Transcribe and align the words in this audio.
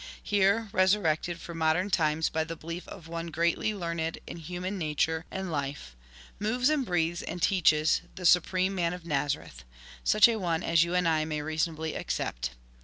Here, 0.23 0.67
resurrected 0.71 1.39
for 1.39 1.53
modern 1.53 1.91
times 1.91 2.27
by 2.27 2.43
the 2.43 2.55
belief 2.55 2.87
of 2.87 3.07
one 3.07 3.27
greatly 3.27 3.75
learned 3.75 4.17
in 4.25 4.37
human 4.37 4.75
nature 4.79 5.25
and 5.29 5.51
life, 5.51 5.95
moves 6.39 6.69
and 6.71 6.83
breathes 6.83 7.21
and 7.21 7.39
teaches 7.39 8.01
the 8.15 8.25
su 8.25 8.41
preme 8.41 8.71
Man 8.71 8.93
of 8.93 9.05
Nazareth; 9.05 9.63
such 10.03 10.27
a 10.27 10.37
one 10.39 10.63
as 10.63 10.83
you 10.83 10.95
and 10.95 11.07
I 11.07 11.23
may 11.25 11.43
reasonably 11.43 11.93
accept. 11.93 12.49